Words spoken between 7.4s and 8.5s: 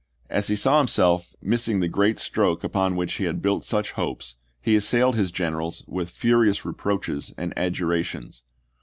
adjurations.